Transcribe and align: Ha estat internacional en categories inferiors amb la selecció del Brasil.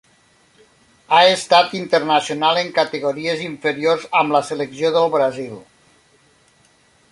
Ha 1.17 1.19
estat 1.33 1.75
internacional 1.79 2.61
en 2.63 2.71
categories 2.79 3.45
inferiors 3.49 4.09
amb 4.23 4.37
la 4.39 4.43
selecció 4.51 4.93
del 4.99 5.09
Brasil. 5.19 5.55